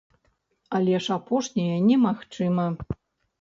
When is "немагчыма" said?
1.91-2.67